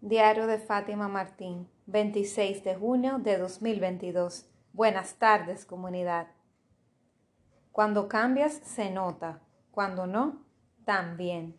Diario 0.00 0.46
de 0.46 0.58
Fátima 0.58 1.08
Martín, 1.08 1.68
26 1.86 2.62
de 2.62 2.76
junio 2.76 3.18
de 3.18 3.36
2022. 3.36 4.48
Buenas 4.72 5.14
tardes, 5.14 5.66
comunidad. 5.66 6.28
Cuando 7.72 8.06
cambias, 8.06 8.52
se 8.52 8.90
nota. 8.90 9.42
Cuando 9.72 10.06
no, 10.06 10.46
también. 10.84 11.58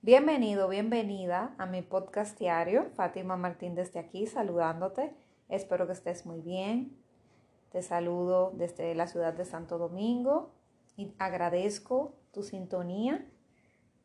Bienvenido, 0.00 0.68
bienvenida 0.68 1.54
a 1.58 1.66
mi 1.66 1.82
podcast 1.82 2.38
diario. 2.38 2.86
Fátima 2.94 3.36
Martín 3.36 3.74
desde 3.74 3.98
aquí, 3.98 4.26
saludándote. 4.26 5.14
Espero 5.50 5.86
que 5.86 5.92
estés 5.92 6.24
muy 6.24 6.40
bien. 6.40 6.96
Te 7.72 7.82
saludo 7.82 8.52
desde 8.54 8.94
la 8.94 9.06
ciudad 9.06 9.34
de 9.34 9.44
Santo 9.44 9.76
Domingo 9.76 10.54
y 10.96 11.12
agradezco 11.18 12.14
tu 12.32 12.42
sintonía. 12.42 13.30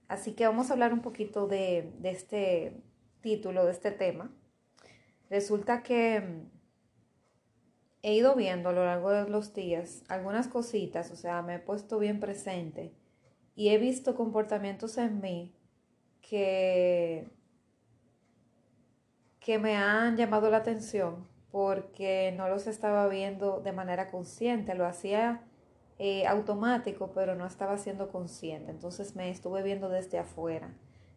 Así 0.09 0.33
que 0.33 0.45
vamos 0.45 0.69
a 0.69 0.73
hablar 0.73 0.91
un 0.91 1.01
poquito 1.01 1.47
de, 1.47 1.93
de 1.99 2.09
este 2.11 2.83
título 3.21 3.65
de 3.65 3.71
este 3.71 3.91
tema, 3.91 4.31
resulta 5.29 5.83
que 5.83 6.21
mm, 6.21 6.49
he 8.03 8.13
ido 8.15 8.35
viendo 8.35 8.69
a 8.69 8.73
lo 8.73 8.85
largo 8.85 9.11
de 9.11 9.29
los 9.29 9.53
días 9.53 10.03
algunas 10.07 10.47
cositas, 10.47 11.11
o 11.11 11.15
sea, 11.15 11.41
me 11.41 11.55
he 11.55 11.59
puesto 11.59 11.99
bien 11.99 12.19
presente 12.19 12.93
y 13.55 13.69
he 13.69 13.77
visto 13.77 14.15
comportamientos 14.15 14.97
en 14.97 15.21
mí 15.21 15.53
que, 16.21 17.29
que 19.39 19.59
me 19.59 19.75
han 19.75 20.17
llamado 20.17 20.49
la 20.49 20.57
atención 20.57 21.27
porque 21.51 22.33
no 22.37 22.47
los 22.47 22.65
estaba 22.65 23.07
viendo 23.07 23.59
de 23.59 23.73
manera 23.73 24.09
consciente, 24.09 24.73
lo 24.73 24.85
hacía 24.85 25.43
eh, 25.99 26.25
automático, 26.25 27.11
pero 27.13 27.35
no 27.35 27.45
estaba 27.45 27.77
siendo 27.77 28.09
consciente, 28.09 28.71
entonces 28.71 29.15
me 29.15 29.29
estuve 29.29 29.61
viendo 29.61 29.89
desde 29.89 30.17
afuera. 30.17 30.73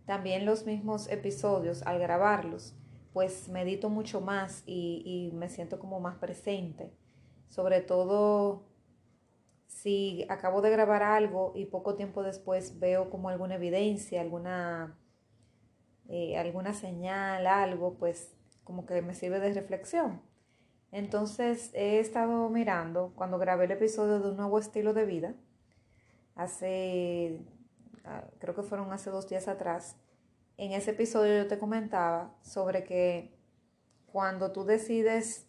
También 0.07 0.45
los 0.45 0.67
mismos 0.67 1.11
episodios, 1.11 1.83
al 1.83 1.99
grabarlos, 1.99 2.75
pues 3.13 3.49
medito 3.49 3.89
mucho 3.89 4.21
más 4.21 4.63
y, 4.67 5.31
me 5.35 5.49
siento 5.49 5.79
como 5.79 6.01
más 6.01 6.17
presente. 6.17 6.93
Sobre 7.49 7.81
todo 7.81 8.67
si 9.67 10.27
acabo 10.29 10.61
de 10.61 10.71
grabar 10.71 11.03
algo 11.03 11.53
y 11.55 11.67
poco 11.67 11.95
tiempo 11.95 12.23
después 12.23 12.79
veo 12.81 13.11
como 13.11 13.29
alguna 13.29 13.55
evidencia, 13.55 14.21
alguna, 14.21 14.99
eh, 16.09 16.37
alguna 16.37 16.75
señal, 16.75 17.47
algo, 17.47 17.95
pues 17.95 18.35
como 18.65 18.87
que 18.87 19.01
me 19.01 19.15
sirve 19.15 19.41
de 19.41 19.53
reflexión. 19.53 20.21
Entonces 20.91 21.71
he 21.75 21.99
estado 21.99 22.49
mirando 22.51 23.13
cuando 23.17 23.39
grabé 23.39 23.65
el 23.65 23.73
episodio 23.73 24.21
de 24.21 24.31
un 24.31 24.37
nuevo 24.37 24.59
estilo 24.59 24.95
de 24.95 25.05
vida, 25.05 25.35
hace 26.35 27.41
creo 28.39 28.55
que 28.55 28.63
fueron 28.63 28.93
hace 28.93 29.11
dos 29.11 29.29
días 29.29 29.49
atrás, 29.49 29.97
en 30.57 30.73
ese 30.73 30.93
episodio 30.93 31.43
yo 31.43 31.49
te 31.49 31.59
comentaba 31.59 32.35
sobre 32.43 32.85
que 32.85 33.37
cuando 34.07 34.53
tú 34.53 34.65
decides 34.65 35.49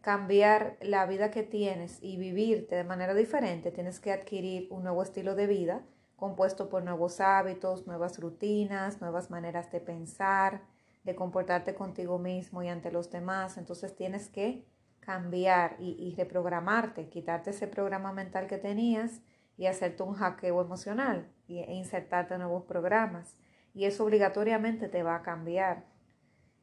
cambiar 0.00 0.76
la 0.80 1.06
vida 1.06 1.30
que 1.30 1.44
tienes 1.44 1.98
y 2.02 2.16
vivirte 2.16 2.74
de 2.74 2.84
manera 2.84 3.14
diferente, 3.14 3.70
tienes 3.70 4.00
que 4.00 4.12
adquirir 4.12 4.68
un 4.70 4.82
nuevo 4.82 5.02
estilo 5.02 5.34
de 5.34 5.46
vida 5.46 5.84
compuesto 6.16 6.68
por 6.68 6.82
nuevos 6.84 7.20
hábitos, 7.20 7.86
nuevas 7.86 8.18
rutinas, 8.18 9.00
nuevas 9.00 9.30
maneras 9.30 9.70
de 9.70 9.80
pensar, 9.80 10.62
de 11.02 11.14
comportarte 11.14 11.74
contigo 11.74 12.18
mismo 12.18 12.62
y 12.62 12.68
ante 12.68 12.90
los 12.90 13.10
demás. 13.10 13.58
Entonces 13.58 13.94
tienes 13.94 14.28
que 14.28 14.66
cambiar 15.00 15.76
y, 15.78 15.90
y 15.98 16.14
reprogramarte, 16.14 17.08
quitarte 17.08 17.50
ese 17.50 17.66
programa 17.66 18.12
mental 18.12 18.46
que 18.46 18.58
tenías 18.58 19.20
y 19.56 19.66
hacerte 19.66 20.02
un 20.02 20.14
hackeo 20.14 20.60
emocional 20.60 21.33
e 21.48 21.74
insertarte 21.74 22.38
nuevos 22.38 22.64
programas. 22.64 23.36
Y 23.74 23.84
eso 23.84 24.04
obligatoriamente 24.04 24.88
te 24.88 25.02
va 25.02 25.16
a 25.16 25.22
cambiar. 25.22 25.84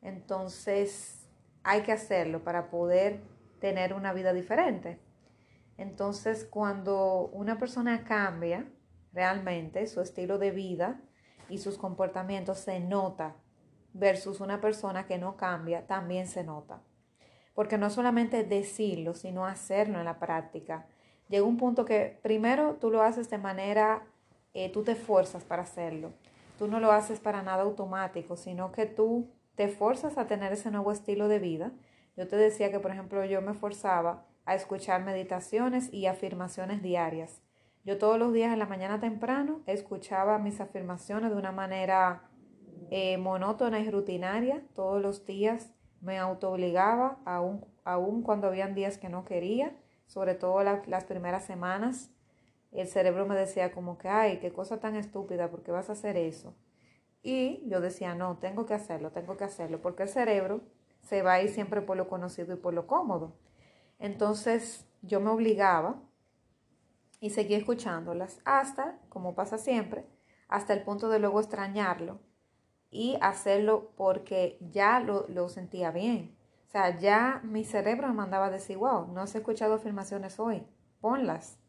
Entonces, 0.01 1.29
hay 1.63 1.81
que 1.81 1.91
hacerlo 1.91 2.43
para 2.43 2.69
poder 2.69 3.21
tener 3.59 3.93
una 3.93 4.13
vida 4.13 4.33
diferente. 4.33 4.99
Entonces, 5.77 6.45
cuando 6.45 7.29
una 7.33 7.57
persona 7.59 8.03
cambia 8.03 8.65
realmente 9.13 9.85
su 9.87 10.01
estilo 10.01 10.37
de 10.37 10.51
vida 10.51 11.01
y 11.49 11.57
sus 11.57 11.77
comportamientos, 11.77 12.59
se 12.59 12.79
nota 12.79 13.35
versus 13.93 14.39
una 14.39 14.61
persona 14.61 15.05
que 15.05 15.17
no 15.17 15.37
cambia, 15.37 15.85
también 15.85 16.27
se 16.27 16.43
nota. 16.43 16.81
Porque 17.53 17.77
no 17.77 17.89
solamente 17.89 18.43
decirlo, 18.43 19.13
sino 19.13 19.45
hacerlo 19.45 19.99
en 19.99 20.05
la 20.05 20.17
práctica 20.19 20.87
llega 21.31 21.45
un 21.45 21.57
punto 21.57 21.85
que 21.85 22.19
primero 22.21 22.75
tú 22.75 22.91
lo 22.91 23.01
haces 23.01 23.29
de 23.29 23.37
manera, 23.37 24.05
eh, 24.53 24.71
tú 24.71 24.83
te 24.83 24.93
esfuerzas 24.93 25.43
para 25.43 25.63
hacerlo. 25.63 26.13
Tú 26.57 26.67
no 26.67 26.79
lo 26.79 26.91
haces 26.91 27.19
para 27.19 27.41
nada 27.41 27.63
automático, 27.63 28.37
sino 28.37 28.71
que 28.71 28.85
tú 28.85 29.29
te 29.55 29.65
esfuerzas 29.65 30.17
a 30.17 30.27
tener 30.27 30.53
ese 30.53 30.71
nuevo 30.71 30.91
estilo 30.91 31.27
de 31.27 31.39
vida. 31.39 31.71
Yo 32.15 32.27
te 32.27 32.35
decía 32.35 32.71
que, 32.71 32.79
por 32.79 32.91
ejemplo, 32.91 33.23
yo 33.25 33.41
me 33.41 33.51
esforzaba 33.51 34.25
a 34.45 34.55
escuchar 34.55 35.03
meditaciones 35.03 35.91
y 35.93 36.05
afirmaciones 36.05 36.81
diarias. 36.81 37.41
Yo 37.83 37.97
todos 37.97 38.19
los 38.19 38.31
días 38.33 38.53
en 38.53 38.59
la 38.59 38.67
mañana 38.67 38.99
temprano 38.99 39.61
escuchaba 39.65 40.37
mis 40.37 40.61
afirmaciones 40.61 41.31
de 41.31 41.37
una 41.37 41.51
manera 41.51 42.29
eh, 42.91 43.17
monótona 43.17 43.79
y 43.79 43.89
rutinaria. 43.89 44.63
Todos 44.75 45.01
los 45.01 45.25
días 45.25 45.71
me 45.99 46.19
autoobligaba, 46.19 47.19
aún, 47.25 47.65
aún 47.83 48.21
cuando 48.21 48.47
habían 48.47 48.75
días 48.75 48.97
que 48.97 49.09
no 49.09 49.25
quería 49.25 49.75
sobre 50.11 50.35
todo 50.35 50.61
las 50.61 51.05
primeras 51.05 51.45
semanas, 51.45 52.11
el 52.71 52.87
cerebro 52.87 53.25
me 53.25 53.35
decía 53.35 53.71
como 53.71 53.97
que, 53.97 54.07
ay, 54.07 54.39
qué 54.39 54.51
cosa 54.51 54.79
tan 54.79 54.95
estúpida, 54.95 55.49
¿por 55.49 55.63
qué 55.63 55.71
vas 55.71 55.89
a 55.89 55.93
hacer 55.93 56.17
eso? 56.17 56.55
Y 57.23 57.61
yo 57.67 57.81
decía, 57.81 58.15
no, 58.15 58.37
tengo 58.37 58.65
que 58.65 58.73
hacerlo, 58.73 59.11
tengo 59.11 59.37
que 59.37 59.43
hacerlo, 59.43 59.81
porque 59.81 60.03
el 60.03 60.09
cerebro 60.09 60.61
se 61.01 61.21
va 61.21 61.33
a 61.33 61.41
ir 61.41 61.49
siempre 61.49 61.81
por 61.81 61.97
lo 61.97 62.07
conocido 62.07 62.53
y 62.53 62.57
por 62.57 62.73
lo 62.73 62.87
cómodo. 62.87 63.35
Entonces 63.99 64.87
yo 65.01 65.19
me 65.19 65.29
obligaba 65.29 66.01
y 67.19 67.29
seguía 67.29 67.57
escuchándolas 67.57 68.39
hasta, 68.45 68.99
como 69.09 69.35
pasa 69.35 69.57
siempre, 69.57 70.05
hasta 70.47 70.73
el 70.73 70.83
punto 70.83 71.09
de 71.09 71.19
luego 71.19 71.39
extrañarlo 71.39 72.19
y 72.89 73.17
hacerlo 73.21 73.91
porque 73.95 74.57
ya 74.59 74.99
lo, 74.99 75.27
lo 75.29 75.49
sentía 75.49 75.91
bien. 75.91 76.35
O 76.67 76.71
sea, 76.71 76.97
ya 76.97 77.41
mi 77.43 77.63
cerebro 77.63 78.07
me 78.07 78.13
mandaba 78.13 78.47
a 78.47 78.51
decir, 78.51 78.77
wow, 78.77 79.07
no 79.07 79.21
has 79.21 79.35
escuchado 79.35 79.75
afirmaciones 79.75 80.39
hoy, 80.39 80.65
ponlas. 80.99 81.60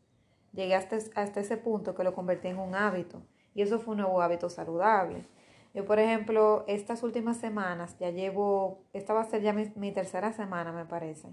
Llegué 0.53 0.75
hasta, 0.75 0.97
ese 1.41 1.57
punto 1.57 1.95
que 1.95 2.05
lo 2.05 2.15
convertí 2.15 2.49
en 2.49 2.59
un 2.59 2.75
hábito 2.75 3.23
y 3.55 3.63
eso 3.63 3.79
fue 3.81 3.93
un 3.93 4.01
nuevo 4.01 4.21
hábito 4.21 4.51
saludable. 4.51 5.27
Yo, 5.75 5.87
por 5.87 5.99
ejemplo, 5.99 6.65
estas 6.69 7.03
últimas 7.03 7.39
semanas, 7.39 7.97
ya 7.99 8.11
llevo, 8.11 8.85
esta 8.93 9.15
va 9.15 9.23
a 9.23 9.25
ser 9.25 9.41
ya 9.41 9.55
mi, 9.55 9.93
tercera 9.93 10.33
semana, 10.33 10.71
me 10.73 10.85
parece, 10.85 11.29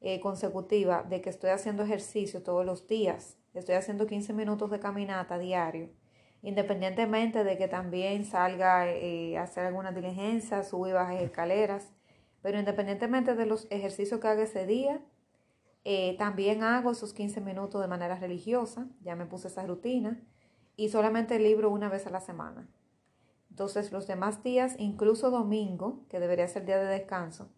eh, 0.00 0.20
consecutiva, 0.20 1.02
de 1.02 1.20
que 1.20 1.30
estoy 1.30 1.50
haciendo 1.50 1.82
ejercicio 1.82 2.44
todos 2.44 2.64
los 2.64 2.86
días. 2.86 3.36
Estoy 3.54 3.74
haciendo 3.74 4.06
15 4.06 4.32
minutos 4.32 4.70
de 4.70 4.78
caminata 4.78 5.38
diario, 5.38 5.90
independientemente 6.42 7.42
de 7.42 7.58
que 7.58 7.66
también 7.66 8.24
salga 8.24 8.88
eh, 8.88 9.36
a 9.36 9.42
hacer 9.42 9.66
alguna 9.66 9.90
diligencia, 9.90 10.62
subo 10.62 10.86
y 10.86 10.92
baje 10.92 11.24
escaleras. 11.24 11.92
Pero 12.40 12.58
independientemente 12.58 13.34
de 13.34 13.46
los 13.46 13.66
ejercicios 13.70 14.20
que 14.20 14.28
haga 14.28 14.44
ese 14.44 14.66
día, 14.66 15.00
eh, 15.84 16.16
también 16.18 16.62
hago 16.62 16.92
esos 16.92 17.12
15 17.12 17.40
minutos 17.40 17.80
de 17.80 17.88
manera 17.88 18.16
religiosa, 18.16 18.88
ya 19.00 19.16
me 19.16 19.26
puse 19.26 19.48
esa 19.48 19.66
rutina, 19.66 20.22
y 20.76 20.88
solamente 20.88 21.38
libro 21.38 21.70
una 21.70 21.88
vez 21.88 22.06
a 22.06 22.10
la 22.10 22.20
semana. 22.20 22.68
Entonces 23.50 23.92
los 23.92 24.06
demás 24.06 24.42
días, 24.42 24.76
incluso 24.78 25.30
domingo, 25.30 26.06
que 26.08 26.20
debería 26.20 26.48
ser 26.48 26.64
día 26.64 26.78
de 26.78 26.86
descanso, 26.86 27.50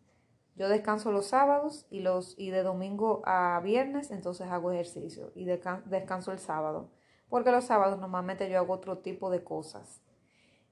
yo 0.57 0.69
descanso 0.69 1.11
los 1.11 1.27
sábados 1.27 1.87
y, 1.91 2.01
los, 2.01 2.39
y 2.39 2.51
de 2.51 2.63
domingo 2.63 3.23
a 3.25 3.61
viernes, 3.63 4.11
entonces 4.11 4.47
hago 4.49 4.71
ejercicio 4.71 5.33
y 5.35 5.45
descanso 5.45 6.31
el 6.31 6.39
sábado, 6.39 6.93
porque 7.29 7.51
los 7.51 7.65
sábados 7.65 7.99
normalmente 7.99 8.49
yo 8.49 8.59
hago 8.59 8.73
otro 8.73 8.99
tipo 8.99 9.31
de 9.31 9.43
cosas. 9.43 10.01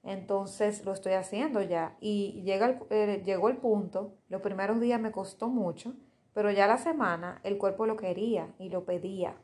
Entonces 0.03 0.85
lo 0.85 0.93
estoy 0.93 1.13
haciendo 1.13 1.61
ya. 1.61 1.97
Y 1.99 2.41
llega 2.43 2.79
eh, 2.89 3.23
llegó 3.25 3.49
el 3.49 3.57
punto, 3.57 4.15
los 4.29 4.41
primeros 4.41 4.79
días 4.79 4.99
me 4.99 5.11
costó 5.11 5.49
mucho, 5.49 5.95
pero 6.33 6.51
ya 6.51 6.67
la 6.67 6.77
semana 6.77 7.39
el 7.43 7.57
cuerpo 7.57 7.85
lo 7.85 7.97
quería 7.97 8.53
y 8.59 8.69
lo 8.69 8.85
pedía. 8.85 9.35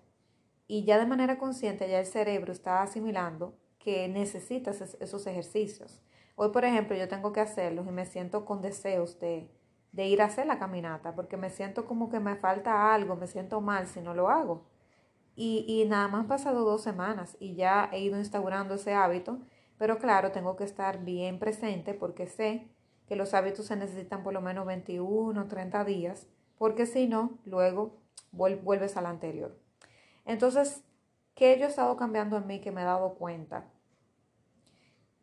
Y 0.68 0.83
ya 0.83 1.00
de 1.00 1.06
manera 1.06 1.38
consciente 1.38 1.89
ya 1.89 2.00
el 2.00 2.06
cerebro 2.06 2.51
está 2.51 2.81
asimilando 2.81 3.57
que 3.80 4.07
necesitas 4.07 4.81
esos 5.00 5.25
ejercicios. 5.27 6.01
Hoy, 6.36 6.50
por 6.50 6.65
ejemplo, 6.65 6.95
yo 6.95 7.07
tengo 7.07 7.31
que 7.33 7.41
hacerlos 7.41 7.88
y 7.88 7.91
me 7.91 8.06
siento 8.06 8.45
con 8.45 8.62
deseos 8.62 9.19
de, 9.19 9.50
de 9.91 10.07
ir 10.07 10.21
a 10.21 10.25
hacer 10.25 10.45
la 10.47 10.59
caminata, 10.59 11.15
porque 11.15 11.38
me 11.38 11.50
siento 11.50 11.86
como 11.86 12.09
que 12.09 12.19
me 12.19 12.36
falta 12.36 12.94
algo, 12.94 13.15
me 13.15 13.27
siento 13.27 13.62
mal 13.62 13.88
si 13.88 14.01
no 14.01 14.13
lo 14.13 14.30
hago. 14.30 14.65
Y, 15.36 15.65
y 15.68 15.88
nada 15.88 16.07
más 16.07 16.21
han 16.21 16.27
pasado 16.27 16.65
dos 16.65 16.81
semanas 16.81 17.38
y 17.39 17.56
ya 17.56 17.89
he 17.94 18.00
ido 18.00 18.18
instaurando 18.18 18.75
ese 18.75 18.94
hábito 18.94 19.39
pero 19.80 19.97
claro, 19.97 20.31
tengo 20.31 20.57
que 20.57 20.65
estar 20.65 21.03
bien 21.06 21.39
presente 21.39 21.94
porque 21.95 22.27
sé 22.27 22.68
que 23.07 23.15
los 23.15 23.33
hábitos 23.33 23.65
se 23.65 23.77
necesitan 23.77 24.21
por 24.21 24.33
lo 24.33 24.41
menos 24.41 24.68
21 24.68 25.41
o 25.41 25.47
30 25.47 25.86
días, 25.86 26.27
porque 26.60 26.86
si 26.86 27.08
no, 27.08 27.40
luego 27.46 27.98
vuelves 28.32 28.96
al 28.96 29.08
anterior. 29.08 29.58
Entonces, 30.26 30.84
¿qué 31.34 31.58
yo 31.58 31.66
he 31.66 31.70
estado 31.70 31.98
cambiando 31.98 32.38
en 32.38 32.46
mí 32.46 32.62
que 32.62 32.72
me 32.72 32.82
he 32.82 32.86
dado 32.86 33.16
cuenta? 33.16 33.66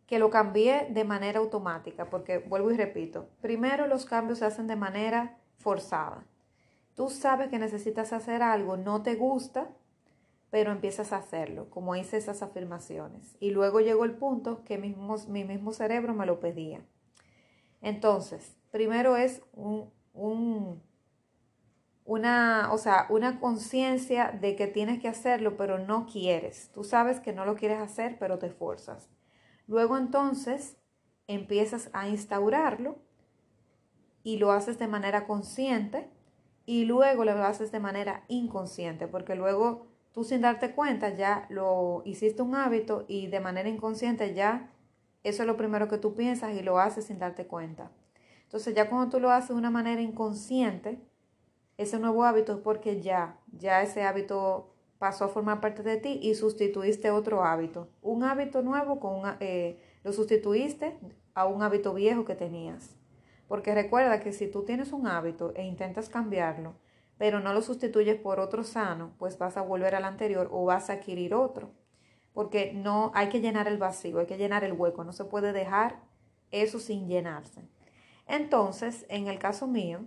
que 0.07 0.19
lo 0.19 0.31
cambié 0.31 0.87
de 0.91 1.05
manera 1.05 1.41
automática, 1.41 2.09
porque 2.09 2.39
vuelvo 2.39 2.71
y 2.71 2.77
repito, 2.77 3.29
primero 3.41 3.87
los 3.87 4.07
cambios 4.07 4.39
se 4.39 4.45
hacen 4.45 4.67
de 4.69 4.77
manera 4.77 5.37
forzada. 5.59 6.25
Tú 6.95 7.11
sabes 7.11 7.49
que 7.49 7.59
necesitas 7.59 8.13
hacer 8.13 8.43
algo, 8.43 8.77
no 8.77 9.03
te 9.03 9.17
gusta, 9.17 9.69
pero 10.51 10.71
empiezas 10.71 11.13
a 11.13 11.19
hacerlo, 11.19 11.69
como 11.71 11.97
hice 11.97 12.17
esas 12.17 12.43
afirmaciones. 12.43 13.37
Y 13.41 13.51
luego 13.51 13.81
llegó 13.81 14.05
el 14.05 14.15
punto 14.15 14.63
que 14.65 14.79
mi 14.79 14.89
mismo, 14.89 15.17
mi 15.29 15.45
mismo 15.45 15.73
cerebro 15.73 16.15
me 16.15 16.25
lo 16.25 16.39
pedía. 16.39 16.81
Entonces, 17.83 18.57
primero 18.71 19.17
es 19.17 19.43
un, 19.53 19.91
un 20.15 20.83
una, 22.07 22.73
o 22.73 22.79
sea, 22.79 23.07
una 23.11 23.41
conciencia 23.41 24.31
de 24.31 24.57
que 24.57 24.67
tienes 24.67 25.01
que 25.01 25.09
hacerlo, 25.09 25.57
pero 25.57 25.79
no 25.79 26.07
quieres. 26.07 26.71
Tú 26.73 26.85
sabes 26.85 27.21
que 27.21 27.33
no 27.33 27.45
lo 27.45 27.57
quieres 27.57 27.81
hacer, 27.81 28.17
pero 28.19 28.39
te 28.39 28.47
esfuerzas. 28.47 29.09
Luego 29.67 29.99
entonces 29.99 30.77
empiezas 31.27 31.91
a 31.93 32.09
instaurarlo 32.09 32.99
y 34.23 34.39
lo 34.39 34.53
haces 34.53 34.79
de 34.79 34.87
manera 34.87 35.27
consciente 35.27 36.09
y 36.65 36.85
luego 36.85 37.25
lo 37.25 37.33
haces 37.45 37.73
de 37.73 37.81
manera 37.81 38.25
inconsciente, 38.29 39.09
porque 39.09 39.35
luego 39.35 39.87
tú 40.13 40.25
sin 40.25 40.41
darte 40.41 40.75
cuenta 40.75 41.11
ya 41.11 41.47
lo 41.49 42.03
hiciste 42.05 42.43
un 42.43 42.55
hábito 42.55 43.05
y 43.09 43.27
de 43.27 43.41
manera 43.41 43.69
inconsciente 43.69 44.35
ya 44.35 44.73
eso 45.23 45.43
es 45.43 45.47
lo 45.47 45.57
primero 45.57 45.89
que 45.89 45.99
tú 45.99 46.15
piensas 46.15 46.55
y 46.55 46.63
lo 46.63 46.79
haces 46.79 47.07
sin 47.07 47.19
darte 47.19 47.47
cuenta. 47.47 47.91
Entonces 48.45 48.75
ya 48.75 48.89
cuando 48.89 49.11
tú 49.11 49.21
lo 49.21 49.31
haces 49.31 49.49
de 49.49 49.55
una 49.57 49.71
manera 49.71 50.01
inconsciente, 50.01 51.01
ese 51.79 51.99
nuevo 51.99 52.25
hábito 52.25 52.53
es 52.55 52.59
porque 52.59 53.01
ya, 53.01 53.39
ya 53.53 53.83
ese 53.83 54.03
hábito 54.03 54.73
pasó 54.99 55.25
a 55.25 55.29
formar 55.29 55.61
parte 55.61 55.83
de 55.83 55.99
ti 55.99 56.19
y 56.23 56.35
sustituiste 56.35 57.11
otro 57.11 57.45
hábito. 57.45 57.89
Un 58.01 58.25
hábito 58.25 58.63
nuevo 58.63 58.99
con 58.99 59.23
eh, 59.41 59.79
lo 60.03 60.13
sustituiste 60.13 60.99
a 61.35 61.47
un 61.47 61.63
hábito 61.63 61.93
viejo 61.93 62.25
que 62.25 62.35
tenías. 62.35 62.97
Porque 63.47 63.75
recuerda 63.75 64.21
que 64.21 64.33
si 64.33 64.49
tú 64.49 64.65
tienes 64.65 64.93
un 64.93 65.07
hábito 65.07 65.53
e 65.55 65.65
intentas 65.65 66.09
cambiarlo, 66.09 66.75
pero 67.19 67.41
no 67.41 67.53
lo 67.53 67.63
sustituyes 67.63 68.17
por 68.17 68.41
otro 68.41 68.65
sano, 68.65 69.13
pues 69.19 69.39
vas 69.39 69.57
a 69.57 69.63
volver 69.63 69.95
al 69.95 70.05
anterior 70.05 70.49
o 70.51 70.65
vas 70.65 70.91
a 70.91 70.95
adquirir 70.95 71.35
otro. 71.35 71.71
Porque 72.33 72.73
no 72.73 73.13
hay 73.15 73.29
que 73.29 73.41
llenar 73.41 73.69
el 73.69 73.79
vacío, 73.79 74.19
hay 74.19 74.27
que 74.27 74.37
llenar 74.37 74.65
el 74.65 74.73
hueco, 74.73 75.05
no 75.05 75.13
se 75.13 75.25
puede 75.25 75.53
dejar 75.53 76.03
eso 76.51 76.79
sin 76.79 77.07
llenarse. 77.07 77.63
Entonces, 78.27 79.07
en 79.09 79.29
el 79.29 79.39
caso 79.39 79.67
mío, 79.67 80.07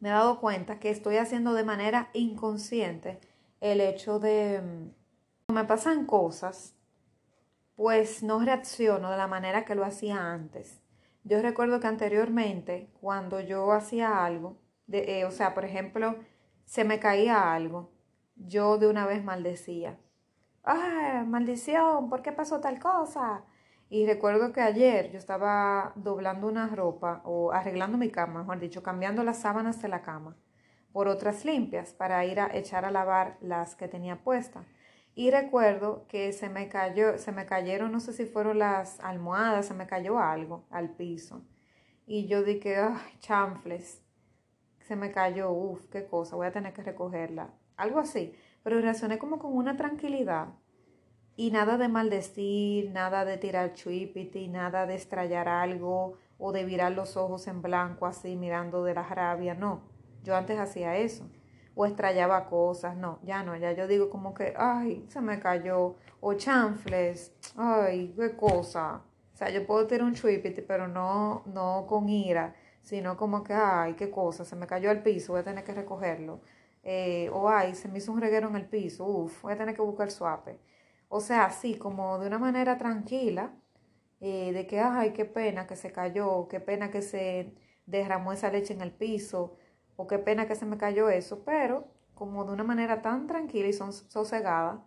me 0.00 0.08
he 0.08 0.12
dado 0.12 0.40
cuenta 0.40 0.78
que 0.78 0.90
estoy 0.90 1.16
haciendo 1.16 1.54
de 1.54 1.64
manera 1.64 2.10
inconsciente 2.12 3.20
el 3.60 3.80
hecho 3.80 4.18
de, 4.18 4.60
mm, 5.48 5.52
me 5.52 5.64
pasan 5.64 6.06
cosas, 6.06 6.74
pues 7.74 8.22
no 8.22 8.40
reacciono 8.40 9.10
de 9.10 9.16
la 9.16 9.26
manera 9.26 9.64
que 9.64 9.74
lo 9.74 9.84
hacía 9.84 10.32
antes. 10.32 10.80
Yo 11.24 11.42
recuerdo 11.42 11.80
que 11.80 11.86
anteriormente, 11.86 12.88
cuando 13.00 13.40
yo 13.40 13.72
hacía 13.72 14.24
algo, 14.24 14.56
de, 14.86 15.20
eh, 15.20 15.24
o 15.24 15.30
sea, 15.30 15.54
por 15.54 15.64
ejemplo, 15.64 16.16
se 16.64 16.84
me 16.84 17.00
caía 17.00 17.52
algo, 17.52 17.90
yo 18.36 18.78
de 18.78 18.88
una 18.88 19.06
vez 19.06 19.24
maldecía. 19.24 19.98
¡Ay, 20.62 21.24
maldición! 21.26 22.08
¿Por 22.08 22.22
qué 22.22 22.32
pasó 22.32 22.60
tal 22.60 22.78
cosa? 22.78 23.44
Y 23.88 24.06
recuerdo 24.06 24.52
que 24.52 24.60
ayer 24.60 25.12
yo 25.12 25.18
estaba 25.18 25.92
doblando 25.94 26.48
una 26.48 26.66
ropa 26.68 27.22
o 27.24 27.52
arreglando 27.52 27.96
mi 27.98 28.10
cama, 28.10 28.40
mejor 28.40 28.58
dicho, 28.58 28.82
cambiando 28.82 29.22
las 29.22 29.38
sábanas 29.38 29.80
de 29.80 29.88
la 29.88 30.02
cama 30.02 30.36
por 30.92 31.08
otras 31.08 31.44
limpias 31.44 31.92
para 31.92 32.24
ir 32.24 32.40
a 32.40 32.48
echar 32.56 32.84
a 32.84 32.90
lavar 32.90 33.36
las 33.40 33.76
que 33.76 33.86
tenía 33.86 34.24
puestas. 34.24 34.66
Y 35.14 35.30
recuerdo 35.30 36.06
que 36.08 36.32
se 36.32 36.48
me 36.48 36.68
cayó, 36.68 37.18
se 37.18 37.32
me 37.32 37.46
cayeron, 37.46 37.92
no 37.92 38.00
sé 38.00 38.12
si 38.12 38.24
fueron 38.24 38.58
las 38.58 38.98
almohadas, 39.00 39.66
se 39.66 39.74
me 39.74 39.86
cayó 39.86 40.18
algo 40.18 40.64
al 40.70 40.90
piso. 40.90 41.42
Y 42.06 42.28
yo 42.28 42.42
dije, 42.42 42.76
ay, 42.76 43.18
chanfles, 43.20 44.02
se 44.80 44.96
me 44.96 45.12
cayó, 45.12 45.50
uff, 45.50 45.86
qué 45.90 46.06
cosa, 46.06 46.34
voy 46.34 46.46
a 46.46 46.52
tener 46.52 46.72
que 46.72 46.82
recogerla. 46.82 47.50
Algo 47.76 48.00
así. 48.00 48.34
Pero 48.62 48.80
reaccioné 48.80 49.18
como 49.18 49.38
con 49.38 49.54
una 49.54 49.76
tranquilidad 49.76 50.48
y 51.36 51.50
nada 51.50 51.76
de 51.76 51.88
maldecir, 51.88 52.90
nada 52.90 53.26
de 53.26 53.36
tirar 53.36 53.74
chuipiti, 53.74 54.48
nada 54.48 54.86
de 54.86 54.94
estrellar 54.94 55.48
algo 55.48 56.14
o 56.38 56.52
de 56.52 56.64
virar 56.64 56.92
los 56.92 57.16
ojos 57.16 57.46
en 57.46 57.60
blanco 57.60 58.06
así 58.06 58.36
mirando 58.36 58.82
de 58.84 58.94
la 58.94 59.02
rabia, 59.02 59.54
no. 59.54 59.82
Yo 60.24 60.34
antes 60.34 60.58
hacía 60.58 60.96
eso. 60.96 61.28
O 61.74 61.84
estrellaba 61.84 62.46
cosas, 62.46 62.96
no, 62.96 63.18
ya 63.22 63.42
no, 63.42 63.54
ya 63.54 63.72
yo 63.72 63.86
digo 63.86 64.08
como 64.08 64.32
que, 64.32 64.54
ay, 64.56 65.04
se 65.08 65.20
me 65.20 65.38
cayó. 65.38 65.96
O 66.20 66.32
chanfles, 66.34 67.34
ay, 67.54 68.14
qué 68.16 68.34
cosa. 68.34 69.02
O 69.34 69.36
sea, 69.36 69.50
yo 69.50 69.66
puedo 69.66 69.86
tirar 69.86 70.06
un 70.06 70.14
chuipiti, 70.14 70.62
pero 70.62 70.88
no, 70.88 71.42
no 71.44 71.84
con 71.86 72.08
ira, 72.08 72.54
sino 72.80 73.18
como 73.18 73.44
que, 73.44 73.52
ay, 73.52 73.92
qué 73.92 74.10
cosa, 74.10 74.46
se 74.46 74.56
me 74.56 74.66
cayó 74.66 74.90
al 74.90 75.02
piso, 75.02 75.34
voy 75.34 75.42
a 75.42 75.44
tener 75.44 75.64
que 75.64 75.74
recogerlo. 75.74 76.40
Eh, 76.82 77.28
o 77.32 77.50
ay, 77.50 77.74
se 77.74 77.88
me 77.88 77.98
hizo 77.98 78.12
un 78.12 78.20
reguero 78.22 78.48
en 78.48 78.56
el 78.56 78.66
piso, 78.66 79.04
uff, 79.04 79.42
voy 79.42 79.52
a 79.52 79.58
tener 79.58 79.74
que 79.74 79.82
buscar 79.82 80.10
suape. 80.10 80.58
O 81.08 81.20
sea, 81.20 81.46
así 81.46 81.76
como 81.76 82.18
de 82.18 82.26
una 82.26 82.38
manera 82.38 82.78
tranquila, 82.78 83.54
eh, 84.20 84.52
de 84.52 84.66
que, 84.66 84.80
ay, 84.80 85.12
qué 85.12 85.24
pena 85.24 85.66
que 85.66 85.76
se 85.76 85.92
cayó, 85.92 86.48
qué 86.48 86.60
pena 86.60 86.90
que 86.90 87.02
se 87.02 87.54
derramó 87.86 88.32
esa 88.32 88.50
leche 88.50 88.74
en 88.74 88.80
el 88.80 88.92
piso, 88.92 89.56
o 89.96 90.06
qué 90.06 90.18
pena 90.18 90.46
que 90.46 90.54
se 90.54 90.66
me 90.66 90.78
cayó 90.78 91.08
eso, 91.08 91.44
pero 91.44 91.88
como 92.14 92.44
de 92.44 92.52
una 92.52 92.64
manera 92.64 93.02
tan 93.02 93.26
tranquila 93.26 93.68
y 93.68 93.72
sosegada, 93.72 94.84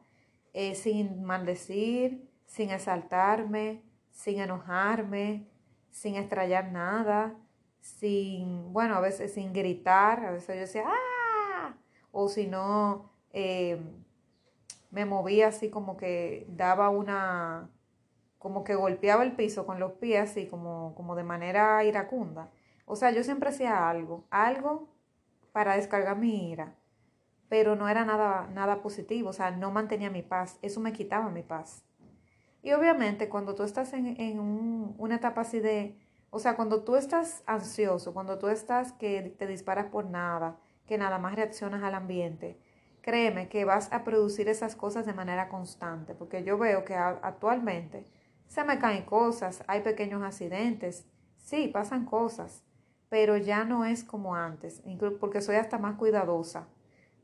eh, 0.54 0.76
sin 0.76 1.24
maldecir, 1.24 2.30
sin 2.46 2.72
exaltarme, 2.72 3.84
sin 4.12 4.40
enojarme, 4.40 5.48
sin 5.92 6.16
estrellar 6.16 6.72
nada, 6.72 7.36
sin, 7.82 8.74
bueno, 8.74 8.96
a 8.96 9.02
veces 9.02 9.34
sin 9.34 9.54
gritar, 9.54 10.26
a 10.26 10.32
veces 10.32 10.56
yo 10.56 10.62
decía, 10.62 10.84
¡ah! 10.88 11.76
O 12.12 12.28
si 12.30 12.48
no, 12.48 13.12
eh, 13.32 13.80
me 14.92 15.06
movía 15.06 15.48
así 15.48 15.70
como 15.70 15.98
que 15.98 16.46
daba 16.50 16.90
una, 16.90 17.70
como 18.38 18.64
que 18.64 18.76
golpeaba 18.76 19.24
el 19.24 19.34
piso 19.34 19.66
con 19.66 19.80
los 19.80 19.94
pies 19.94 20.32
así 20.32 20.48
como, 20.48 20.96
como 20.96 21.16
de 21.16 21.24
manera 21.24 21.84
iracunda. 21.84 22.50
O 22.86 22.96
sea, 22.96 23.12
yo 23.12 23.24
siempre 23.24 23.50
hacía 23.50 23.90
algo, 23.90 24.26
algo 24.32 24.90
para 25.52 25.76
descargar 25.76 26.18
mi 26.18 26.52
ira, 26.52 26.76
pero 27.50 27.76
no 27.76 27.88
era 27.90 28.06
nada, 28.06 28.48
nada 28.54 28.82
positivo, 28.82 29.30
o 29.30 29.34
sea, 29.34 29.52
no 29.52 29.72
mantenía 29.72 30.10
mi 30.10 30.22
paz, 30.24 30.58
eso 30.62 30.80
me 30.80 30.94
quitaba 30.94 31.30
mi 31.30 31.44
paz. 31.44 31.84
Y 32.62 32.74
obviamente 32.74 33.30
cuando 33.30 33.56
tú 33.56 33.64
estás 33.64 33.94
en, 33.94 34.20
en 34.20 34.40
un, 34.40 34.96
una 34.98 35.16
etapa 35.16 35.42
así 35.42 35.60
de, 35.60 35.98
o 36.30 36.40
sea, 36.40 36.56
cuando 36.56 36.84
tú 36.84 36.96
estás 36.96 37.44
ansioso, 37.46 38.14
cuando 38.14 38.38
tú 38.38 38.48
estás 38.48 38.94
que 38.94 39.36
te 39.38 39.48
disparas 39.48 39.88
por 39.88 40.06
nada, 40.06 40.58
que 40.86 40.98
nada 40.98 41.20
más 41.20 41.36
reaccionas 41.36 41.84
al 41.84 41.96
ambiente, 41.96 42.60
créeme 43.10 43.50
que 43.50 43.66
vas 43.66 43.92
a 43.92 44.04
producir 44.04 44.48
esas 44.50 44.76
cosas 44.76 45.04
de 45.08 45.14
manera 45.14 45.50
constante, 45.50 46.14
porque 46.14 46.44
yo 46.44 46.60
veo 46.60 46.86
que 46.86 46.94
actualmente 46.94 48.06
se 48.46 48.64
me 48.64 48.78
caen 48.78 49.04
cosas, 49.04 49.64
hay 49.66 49.82
pequeños 49.82 50.22
accidentes, 50.22 51.08
sí, 51.38 51.70
pasan 51.70 52.06
cosas, 52.06 52.64
pero 53.10 53.36
ya 53.36 53.66
no 53.66 53.84
es 53.84 54.04
como 54.04 54.36
antes, 54.36 54.84
porque 55.20 55.42
soy 55.42 55.56
hasta 55.56 55.80
más 55.80 55.96
cuidadosa 55.96 56.68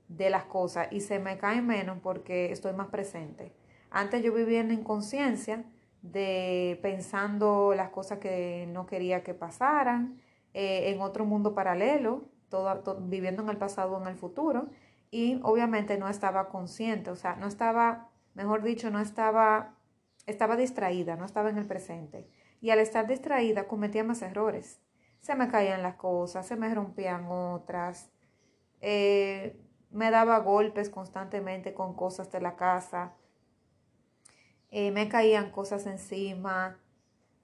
de 0.08 0.32
las 0.32 0.46
cosas 0.46 0.88
y 0.90 1.02
se 1.02 1.20
me 1.20 1.38
caen 1.38 1.68
menos 1.68 2.00
porque 2.02 2.52
estoy 2.52 2.74
más 2.74 2.88
presente. 2.88 3.54
Antes 3.92 4.24
yo 4.24 4.34
vivía 4.34 4.62
en 4.62 4.72
inconsciencia 4.72 5.66
de 6.02 6.80
pensando 6.82 7.74
las 7.76 7.90
cosas 7.90 8.18
que 8.18 8.68
no 8.72 8.88
quería 8.88 9.24
que 9.24 9.36
pasaran, 9.36 10.20
eh, 10.56 10.90
en 10.90 11.02
otro 11.02 11.26
mundo 11.26 11.54
paralelo, 11.54 12.24
todo, 12.50 12.98
viviendo 13.02 13.44
en 13.44 13.50
el 13.50 13.58
pasado 13.58 13.98
o 13.98 14.02
en 14.02 14.08
el 14.08 14.16
futuro, 14.16 14.68
y 15.16 15.40
obviamente 15.44 15.98
no 15.98 16.10
estaba 16.10 16.50
consciente, 16.50 17.10
o 17.10 17.16
sea, 17.16 17.38
no 17.38 17.48
estaba, 17.48 18.10
mejor 18.34 18.64
dicho, 18.64 18.92
no 18.92 19.00
estaba, 19.00 19.74
estaba 20.26 20.58
distraída, 20.58 21.16
no 21.16 21.24
estaba 21.24 21.50
en 21.50 21.58
el 21.58 21.66
presente. 21.66 22.28
Y 22.60 22.72
al 22.72 22.80
estar 22.80 23.08
distraída 23.08 23.66
cometía 23.66 24.04
más 24.04 24.22
errores. 24.22 24.82
Se 25.22 25.34
me 25.36 25.48
caían 25.48 25.84
las 25.84 25.96
cosas, 25.96 26.46
se 26.46 26.58
me 26.58 26.76
rompían 26.76 27.28
otras, 27.30 28.12
eh, 28.82 29.58
me 29.90 30.12
daba 30.12 30.40
golpes 30.40 30.90
constantemente 30.90 31.74
con 31.74 31.94
cosas 31.94 32.30
de 32.34 32.42
la 32.42 32.58
casa, 32.58 33.14
eh, 34.70 34.92
me 34.92 35.08
caían 35.08 35.50
cosas 35.50 35.86
encima, 35.86 36.78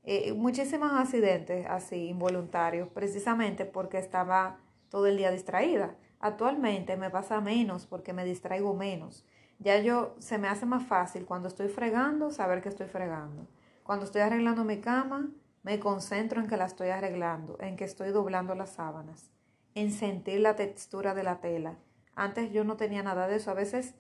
eh, 0.03 0.33
muchísimos 0.33 0.91
accidentes 0.91 1.65
así 1.69 2.09
involuntarios, 2.09 2.89
precisamente 2.89 3.63
porque 3.63 3.97
estaba 3.97 4.59
todo 4.89 5.07
el 5.07 5.15
día 5.15 5.31
distraída. 5.31 5.95
Actualmente 6.21 6.97
me 6.97 7.09
pasa 7.09 7.41
menos 7.41 7.87
porque 7.87 8.13
me 8.13 8.23
distraigo 8.23 8.75
menos. 8.75 9.25
Ya 9.57 9.79
yo 9.79 10.15
se 10.19 10.37
me 10.37 10.47
hace 10.47 10.67
más 10.67 10.83
fácil 10.85 11.25
cuando 11.25 11.47
estoy 11.47 11.67
fregando 11.67 12.29
saber 12.29 12.61
que 12.61 12.69
estoy 12.69 12.87
fregando. 12.87 13.47
Cuando 13.83 14.05
estoy 14.05 14.21
arreglando 14.21 14.63
mi 14.63 14.79
cama, 14.79 15.31
me 15.63 15.79
concentro 15.79 16.39
en 16.39 16.47
que 16.47 16.57
la 16.57 16.65
estoy 16.65 16.89
arreglando, 16.89 17.57
en 17.59 17.75
que 17.75 17.85
estoy 17.85 18.11
doblando 18.11 18.53
las 18.53 18.69
sábanas, 18.69 19.31
en 19.73 19.91
sentir 19.91 20.39
la 20.41 20.55
textura 20.55 21.15
de 21.15 21.23
la 21.23 21.41
tela. 21.41 21.77
Antes 22.15 22.51
yo 22.51 22.63
no 22.63 22.77
tenía 22.77 23.01
nada 23.01 23.27
de 23.27 23.37
eso. 23.37 23.49
A 23.49 23.55
veces 23.55 23.95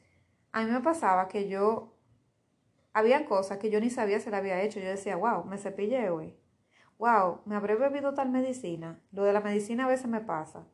a 0.51 0.63
mí 0.63 0.71
me 0.71 0.81
pasaba 0.81 1.27
que 1.27 1.49
yo 1.49 1.95
había 2.93 3.25
cosas 3.25 3.57
que 3.57 3.71
yo 3.71 3.79
ni 3.79 3.89
sabía 3.89 4.19
si 4.19 4.29
la 4.29 4.37
había 4.37 4.61
hecho. 4.61 4.79
Yo 4.79 4.89
decía, 4.89 5.15
wow, 5.15 5.43
me 5.45 5.57
cepillé 5.57 6.09
hoy. 6.11 6.35
Wow, 6.99 7.41
me 7.45 7.55
habré 7.55 7.75
bebido 7.75 8.13
tal 8.13 8.29
medicina. 8.29 8.99
Lo 9.11 9.23
de 9.23 9.33
la 9.33 9.41
medicina 9.41 9.85
a 9.85 9.89
veces 9.89 10.07
me 10.07 10.21
pasa, 10.21 10.67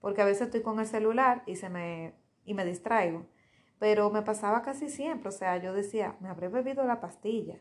porque 0.00 0.22
a 0.22 0.24
veces 0.24 0.42
estoy 0.42 0.62
con 0.62 0.80
el 0.80 0.86
celular 0.86 1.42
y 1.46 1.56
se 1.56 1.68
me 1.68 2.14
y 2.44 2.54
me 2.54 2.64
distraigo. 2.64 3.26
Pero 3.78 4.10
me 4.10 4.22
pasaba 4.22 4.62
casi 4.62 4.88
siempre, 4.88 5.28
o 5.28 5.32
sea, 5.32 5.56
yo 5.56 5.72
decía, 5.72 6.16
me 6.20 6.28
habré 6.28 6.48
bebido 6.48 6.84
la 6.84 7.00
pastilla, 7.00 7.60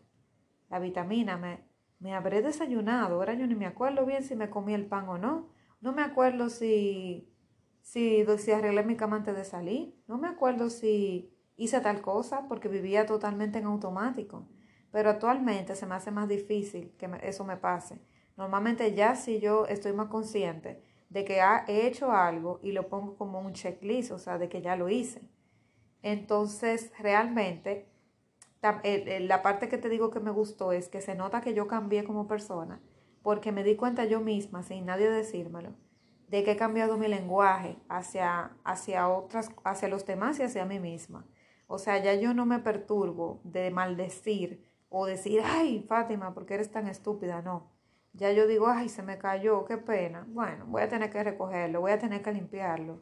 la 0.70 0.80
vitamina, 0.80 1.38
me, 1.38 1.64
me 2.00 2.14
habré 2.14 2.42
desayunado. 2.42 3.16
Ahora 3.16 3.34
yo 3.34 3.48
ni 3.48 3.56
me 3.56 3.66
acuerdo 3.66 4.06
bien 4.06 4.24
si 4.24 4.36
me 4.36 4.50
comí 4.50 4.74
el 4.74 4.88
pan 4.88 5.08
o 5.08 5.18
no. 5.18 5.50
No 5.82 5.94
me 5.94 6.02
acuerdo 6.02 6.50
si, 6.50 7.32
si, 7.82 8.26
si 8.38 8.52
arreglé 8.52 8.84
mi 8.84 8.98
cama 8.98 9.18
antes 9.18 9.36
de 9.36 9.46
salir. 9.46 9.96
No 10.08 10.18
me 10.18 10.28
acuerdo 10.28 10.70
si 10.70 11.34
hice 11.56 11.80
tal 11.82 12.02
cosa 12.02 12.48
porque 12.48 12.68
vivía 12.68 13.06
totalmente 13.06 13.60
en 13.60 13.66
automático. 13.66 14.48
Pero 14.92 15.10
actualmente 15.10 15.76
se 15.76 15.86
me 15.86 15.96
hace 15.96 16.12
más 16.12 16.28
difícil 16.28 16.96
que 16.98 17.10
eso 17.22 17.46
me 17.46 17.58
pase. 17.58 18.02
Normalmente 18.36 18.94
ya 18.94 19.16
si 19.16 19.40
yo 19.40 19.66
estoy 19.68 19.94
más 19.94 20.08
consciente 20.08 20.82
de 21.10 21.26
que 21.26 21.42
he 21.68 21.88
hecho 21.88 22.12
algo 22.12 22.60
y 22.62 22.72
lo 22.72 22.88
pongo 22.88 23.18
como 23.18 23.40
un 23.40 23.54
checklist, 23.54 24.12
o 24.12 24.20
sea, 24.20 24.38
de 24.38 24.48
que 24.48 24.62
ya 24.62 24.76
lo 24.76 24.90
hice. 24.90 25.22
Entonces, 26.02 26.92
realmente, 27.00 27.90
la 28.62 29.42
parte 29.42 29.68
que 29.68 29.78
te 29.78 29.90
digo 29.90 30.12
que 30.12 30.20
me 30.20 30.32
gustó 30.32 30.72
es 30.72 30.88
que 30.88 31.02
se 31.02 31.16
nota 31.16 31.42
que 31.42 31.54
yo 31.54 31.68
cambié 31.68 32.04
como 32.04 32.28
persona, 32.28 32.82
porque 33.22 33.52
me 33.52 33.64
di 33.64 33.76
cuenta 33.76 34.06
yo 34.06 34.22
misma, 34.22 34.64
sin 34.64 34.86
nadie 34.86 35.10
decírmelo, 35.10 35.76
de 36.28 36.44
que 36.44 36.52
he 36.52 36.58
cambiado 36.58 36.98
mi 36.98 37.08
lenguaje 37.08 37.78
hacia, 37.90 38.56
hacia 38.64 39.10
otras, 39.10 39.52
hacia 39.64 39.88
los 39.88 40.06
demás 40.06 40.40
y 40.40 40.44
hacia 40.44 40.66
mí 40.66 40.80
misma. 40.80 41.26
O 41.68 41.80
sea, 41.80 41.98
ya 41.98 42.14
yo 42.14 42.34
no 42.34 42.46
me 42.46 42.60
perturbo 42.60 43.42
de 43.44 43.72
maldecir 43.72 44.66
o 44.90 45.06
decir, 45.06 45.42
ay, 45.44 45.86
Fátima, 45.88 46.34
¿por 46.34 46.46
qué 46.46 46.56
eres 46.56 46.72
tan 46.72 46.88
estúpida? 46.88 47.42
No. 47.42 47.72
Ya 48.14 48.32
yo 48.32 48.48
digo, 48.48 48.68
ay, 48.68 48.90
se 48.90 49.04
me 49.04 49.18
cayó, 49.18 49.66
qué 49.66 49.78
pena. 49.78 50.26
Bueno, 50.30 50.66
voy 50.68 50.82
a 50.82 50.90
tener 50.90 51.10
que 51.10 51.24
recogerlo, 51.24 51.82
voy 51.82 51.92
a 51.92 52.00
tener 52.00 52.22
que 52.22 52.32
limpiarlo. 52.32 53.02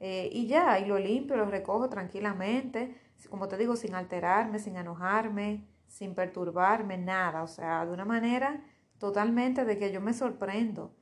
Eh, 0.00 0.30
y 0.32 0.46
ya, 0.46 0.78
y 0.78 0.86
lo 0.86 0.98
limpio, 0.98 1.36
lo 1.36 1.46
recojo 1.46 1.88
tranquilamente, 1.88 2.96
como 3.28 3.48
te 3.48 3.56
digo, 3.58 3.76
sin 3.76 3.94
alterarme, 3.94 4.58
sin 4.58 4.76
enojarme, 4.76 5.66
sin 5.86 6.14
perturbarme, 6.14 6.98
nada. 6.98 7.42
O 7.42 7.46
sea, 7.46 7.84
de 7.86 7.92
una 7.92 8.04
manera 8.04 8.62
totalmente 8.98 9.64
de 9.64 9.78
que 9.78 9.92
yo 9.92 10.00
me 10.00 10.14
sorprendo. 10.14 10.94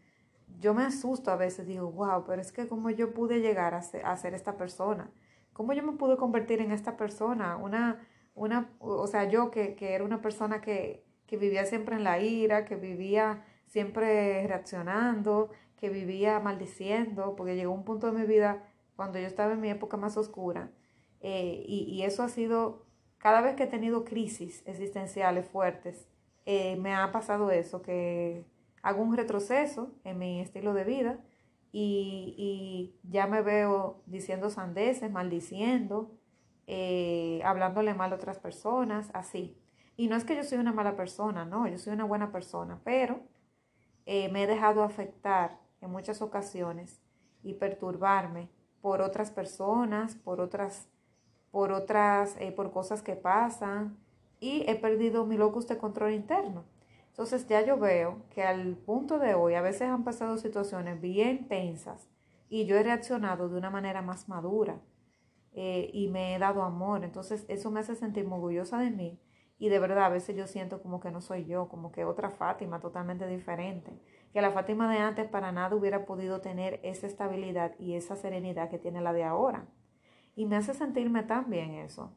Yo 0.60 0.74
me 0.74 0.82
asusto 0.84 1.30
a 1.30 1.36
veces, 1.36 1.66
digo, 1.66 1.90
wow, 1.92 2.24
pero 2.26 2.42
es 2.42 2.52
que 2.52 2.68
como 2.68 2.90
yo 2.90 3.14
pude 3.14 3.40
llegar 3.40 3.74
a 3.74 3.82
ser, 3.82 4.04
a 4.06 4.16
ser 4.16 4.34
esta 4.34 4.56
persona. 4.56 5.10
¿Cómo 5.52 5.72
yo 5.72 5.82
me 5.82 5.92
pude 5.92 6.16
convertir 6.16 6.60
en 6.60 6.72
esta 6.72 6.96
persona? 6.96 7.56
Una, 7.56 8.06
una, 8.34 8.70
o 8.80 9.06
sea, 9.06 9.24
yo 9.24 9.50
que, 9.50 9.74
que 9.76 9.94
era 9.94 10.04
una 10.04 10.20
persona 10.20 10.60
que, 10.60 11.07
que 11.28 11.36
vivía 11.36 11.64
siempre 11.64 11.94
en 11.94 12.02
la 12.02 12.18
ira, 12.20 12.64
que 12.64 12.74
vivía 12.74 13.44
siempre 13.66 14.46
reaccionando, 14.48 15.50
que 15.76 15.90
vivía 15.90 16.40
maldiciendo, 16.40 17.36
porque 17.36 17.54
llegó 17.54 17.72
un 17.72 17.84
punto 17.84 18.10
de 18.10 18.18
mi 18.18 18.26
vida 18.26 18.64
cuando 18.96 19.20
yo 19.20 19.26
estaba 19.26 19.52
en 19.52 19.60
mi 19.60 19.70
época 19.70 19.96
más 19.96 20.16
oscura, 20.16 20.72
eh, 21.20 21.62
y, 21.66 21.84
y, 21.84 22.02
eso 22.02 22.22
ha 22.22 22.28
sido, 22.28 22.86
cada 23.18 23.40
vez 23.40 23.54
que 23.54 23.64
he 23.64 23.66
tenido 23.68 24.04
crisis 24.04 24.62
existenciales 24.66 25.46
fuertes, 25.46 26.08
eh, 26.46 26.76
me 26.76 26.94
ha 26.94 27.12
pasado 27.12 27.50
eso, 27.50 27.82
que 27.82 28.44
hago 28.82 29.02
un 29.02 29.16
retroceso 29.16 29.92
en 30.04 30.18
mi 30.18 30.40
estilo 30.40 30.74
de 30.74 30.84
vida, 30.84 31.20
y, 31.72 32.94
ya 33.02 33.26
me 33.26 33.42
veo 33.42 34.02
diciendo 34.06 34.50
sandeces, 34.50 35.10
maldiciendo, 35.10 36.10
eh, 36.66 37.40
hablándole 37.44 37.94
mal 37.94 38.12
a 38.12 38.16
otras 38.16 38.38
personas, 38.38 39.10
así. 39.14 39.56
Y 39.98 40.06
no 40.06 40.14
es 40.14 40.24
que 40.24 40.36
yo 40.36 40.44
soy 40.44 40.58
una 40.58 40.72
mala 40.72 40.94
persona, 40.94 41.44
no, 41.44 41.66
yo 41.66 41.76
soy 41.76 41.92
una 41.92 42.04
buena 42.04 42.30
persona, 42.30 42.80
pero 42.84 43.18
eh, 44.06 44.28
me 44.28 44.44
he 44.44 44.46
dejado 44.46 44.84
afectar 44.84 45.58
en 45.80 45.90
muchas 45.90 46.22
ocasiones 46.22 47.00
y 47.42 47.54
perturbarme 47.54 48.48
por 48.80 49.02
otras 49.02 49.32
personas, 49.32 50.14
por 50.14 50.40
otras, 50.40 50.86
por 51.50 51.72
otras, 51.72 52.36
eh, 52.38 52.52
por 52.52 52.70
cosas 52.70 53.02
que 53.02 53.16
pasan 53.16 53.98
y 54.38 54.62
he 54.68 54.76
perdido 54.76 55.26
mi 55.26 55.36
locus 55.36 55.66
de 55.66 55.78
control 55.78 56.12
interno. 56.12 56.62
Entonces 57.08 57.48
ya 57.48 57.66
yo 57.66 57.76
veo 57.76 58.22
que 58.30 58.44
al 58.44 58.76
punto 58.76 59.18
de 59.18 59.34
hoy 59.34 59.54
a 59.54 59.62
veces 59.62 59.82
han 59.88 60.04
pasado 60.04 60.38
situaciones 60.38 61.00
bien 61.00 61.48
tensas 61.48 62.08
y 62.48 62.66
yo 62.66 62.76
he 62.76 62.84
reaccionado 62.84 63.48
de 63.48 63.58
una 63.58 63.70
manera 63.70 64.00
más 64.00 64.28
madura 64.28 64.78
eh, 65.54 65.90
y 65.92 66.06
me 66.06 66.36
he 66.36 66.38
dado 66.38 66.62
amor. 66.62 67.02
Entonces 67.02 67.44
eso 67.48 67.72
me 67.72 67.80
hace 67.80 67.96
sentir 67.96 68.24
orgullosa 68.26 68.78
de 68.78 68.92
mí 68.92 69.18
y 69.58 69.70
de 69.70 69.80
verdad 69.80 70.04
a 70.04 70.08
veces 70.08 70.36
yo 70.36 70.46
siento 70.46 70.80
como 70.80 71.00
que 71.00 71.10
no 71.10 71.20
soy 71.20 71.44
yo, 71.44 71.68
como 71.68 71.90
que 71.90 72.04
otra 72.04 72.30
Fátima 72.30 72.78
totalmente 72.80 73.26
diferente. 73.26 73.92
Que 74.32 74.40
la 74.40 74.52
Fátima 74.52 74.90
de 74.90 74.98
antes 74.98 75.26
para 75.26 75.50
nada 75.50 75.74
hubiera 75.74 76.06
podido 76.06 76.40
tener 76.40 76.78
esa 76.84 77.08
estabilidad 77.08 77.74
y 77.78 77.94
esa 77.94 78.14
serenidad 78.14 78.70
que 78.70 78.78
tiene 78.78 79.00
la 79.00 79.12
de 79.12 79.24
ahora. 79.24 79.66
Y 80.36 80.46
me 80.46 80.54
hace 80.54 80.74
sentirme 80.74 81.24
tan 81.24 81.50
bien 81.50 81.74
eso. 81.74 82.16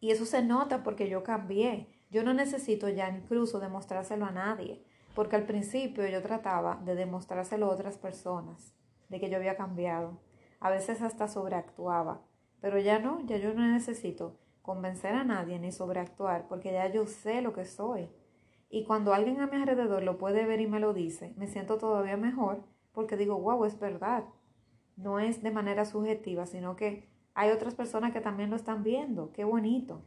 Y 0.00 0.10
eso 0.10 0.26
se 0.26 0.42
nota 0.42 0.82
porque 0.82 1.08
yo 1.08 1.22
cambié. 1.22 1.88
Yo 2.10 2.24
no 2.24 2.34
necesito 2.34 2.88
ya 2.88 3.08
incluso 3.08 3.60
demostrárselo 3.60 4.26
a 4.26 4.32
nadie, 4.32 4.84
porque 5.14 5.36
al 5.36 5.46
principio 5.46 6.06
yo 6.08 6.22
trataba 6.22 6.80
de 6.84 6.96
demostrárselo 6.96 7.66
a 7.66 7.70
otras 7.70 7.98
personas, 7.98 8.74
de 9.08 9.20
que 9.20 9.30
yo 9.30 9.36
había 9.36 9.56
cambiado. 9.56 10.20
A 10.58 10.70
veces 10.70 11.02
hasta 11.02 11.28
sobreactuaba, 11.28 12.22
pero 12.60 12.78
ya 12.78 12.98
no, 12.98 13.24
ya 13.26 13.36
yo 13.36 13.54
no 13.54 13.66
necesito 13.66 14.38
convencer 14.66 15.14
a 15.14 15.24
nadie 15.24 15.58
ni 15.58 15.72
sobreactuar, 15.72 16.46
porque 16.48 16.72
ya 16.72 16.88
yo 16.88 17.06
sé 17.06 17.40
lo 17.40 17.54
que 17.54 17.64
soy. 17.64 18.10
Y 18.68 18.84
cuando 18.84 19.14
alguien 19.14 19.40
a 19.40 19.46
mi 19.46 19.56
alrededor 19.56 20.02
lo 20.02 20.18
puede 20.18 20.44
ver 20.44 20.60
y 20.60 20.66
me 20.66 20.80
lo 20.80 20.92
dice, 20.92 21.32
me 21.36 21.46
siento 21.46 21.78
todavía 21.78 22.16
mejor 22.16 22.64
porque 22.92 23.16
digo, 23.16 23.38
wow, 23.38 23.64
es 23.66 23.78
verdad. 23.78 24.24
No 24.96 25.20
es 25.20 25.42
de 25.42 25.50
manera 25.50 25.84
subjetiva, 25.84 26.46
sino 26.46 26.76
que 26.76 27.08
hay 27.34 27.50
otras 27.50 27.74
personas 27.74 28.12
que 28.12 28.22
también 28.22 28.48
lo 28.48 28.56
están 28.56 28.82
viendo. 28.82 29.32
Qué 29.32 29.44
bonito. 29.44 30.02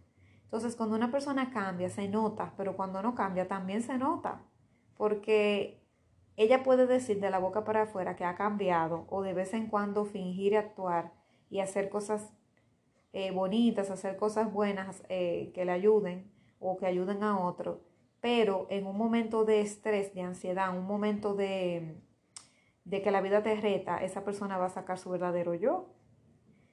Entonces, 0.46 0.75
cuando 0.75 0.96
una 0.96 1.12
persona 1.12 1.51
cambia, 1.51 1.89
se 1.89 2.08
nota, 2.08 2.54
pero 2.58 2.75
cuando 2.75 3.04
no 3.04 3.13
cambia, 3.13 3.48
también 3.48 3.84
se 3.84 4.00
nota, 4.00 4.42
porque 4.98 5.80
ella 6.36 6.63
puede 6.63 6.88
decir 6.88 7.20
de 7.20 7.30
la 7.30 7.38
boca 7.38 7.63
para 7.63 7.84
afuera 7.84 8.16
que 8.16 8.25
ha 8.25 8.36
cambiado 8.36 9.06
o 9.10 9.22
de 9.22 9.34
vez 9.34 9.54
en 9.54 9.68
cuando 9.68 10.06
fingir 10.06 10.58
actuar 10.58 11.13
y 11.51 11.60
hacer 11.60 11.89
cosas 11.89 12.34
eh, 13.13 13.32
bonitas, 13.32 13.89
hacer 13.89 14.18
cosas 14.18 14.51
buenas 14.51 15.04
eh, 15.10 15.51
que 15.54 15.66
le 15.66 15.72
ayuden 15.72 16.32
o 16.60 16.78
que 16.78 16.86
ayuden 16.86 17.24
a 17.24 17.39
otro, 17.39 17.82
pero 18.22 18.68
en 18.70 18.86
un 18.86 18.98
momento 18.98 19.46
de 19.46 19.62
estrés, 19.62 20.13
de 20.13 20.22
ansiedad, 20.22 20.78
un 20.78 20.86
momento 20.86 21.34
de, 21.34 22.01
de 22.84 23.01
que 23.01 23.12
la 23.12 23.22
vida 23.22 23.44
te 23.44 23.56
reta, 23.56 23.98
esa 23.98 24.24
persona 24.24 24.58
va 24.58 24.66
a 24.66 24.70
sacar 24.70 24.98
su 24.98 25.10
verdadero 25.10 25.54
yo. 25.54 25.89